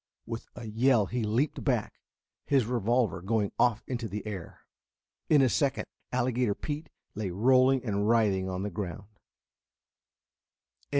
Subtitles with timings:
[0.25, 1.99] With a yell he leaped back,
[2.47, 4.61] his revolver going off into the air.
[5.29, 9.09] In a second Alligator Pete lay rolling and writhing on the ground.